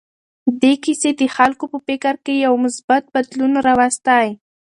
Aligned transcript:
دې 0.61 0.73
کیسې 0.83 1.09
د 1.19 1.21
خلکو 1.35 1.65
په 1.71 1.79
فکر 1.87 2.13
کې 2.25 2.33
یو 2.45 2.53
مثبت 2.65 3.03
بدلون 3.15 3.53
راوستی. 3.67 4.27